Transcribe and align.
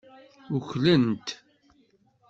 Uklen-t. 0.55 1.27